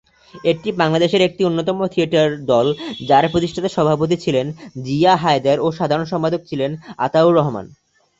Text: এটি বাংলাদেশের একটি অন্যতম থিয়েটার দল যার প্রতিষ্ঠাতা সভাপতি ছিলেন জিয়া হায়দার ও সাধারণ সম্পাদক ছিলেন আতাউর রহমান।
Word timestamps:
এটি 0.43 0.69
বাংলাদেশের 0.81 1.21
একটি 1.23 1.41
অন্যতম 1.45 1.77
থিয়েটার 1.93 2.29
দল 2.51 2.67
যার 3.07 3.25
প্রতিষ্ঠাতা 3.29 3.69
সভাপতি 3.69 4.15
ছিলেন 4.23 4.45
জিয়া 4.85 5.13
হায়দার 5.23 5.57
ও 5.59 5.67
সাধারণ 5.79 6.05
সম্পাদক 6.05 6.41
ছিলেন 6.49 6.71
আতাউর 6.97 7.37
রহমান। 7.39 7.65